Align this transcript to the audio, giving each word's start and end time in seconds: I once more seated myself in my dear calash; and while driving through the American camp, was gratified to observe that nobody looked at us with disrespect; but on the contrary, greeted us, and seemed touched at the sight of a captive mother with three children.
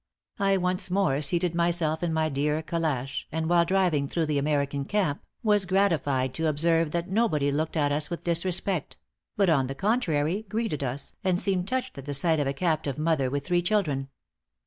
I 0.39 0.57
once 0.57 0.89
more 0.89 1.21
seated 1.21 1.53
myself 1.53 2.01
in 2.01 2.11
my 2.11 2.27
dear 2.27 2.63
calash; 2.63 3.27
and 3.31 3.47
while 3.47 3.65
driving 3.65 4.07
through 4.07 4.25
the 4.25 4.39
American 4.39 4.83
camp, 4.83 5.21
was 5.43 5.65
gratified 5.67 6.33
to 6.33 6.47
observe 6.47 6.89
that 6.89 7.11
nobody 7.11 7.51
looked 7.51 7.77
at 7.77 7.91
us 7.91 8.09
with 8.09 8.23
disrespect; 8.23 8.97
but 9.37 9.47
on 9.47 9.67
the 9.67 9.75
contrary, 9.75 10.43
greeted 10.49 10.83
us, 10.83 11.13
and 11.23 11.39
seemed 11.39 11.67
touched 11.67 11.99
at 11.99 12.05
the 12.05 12.15
sight 12.15 12.39
of 12.39 12.47
a 12.47 12.51
captive 12.53 12.97
mother 12.97 13.29
with 13.29 13.45
three 13.45 13.61
children. 13.61 14.09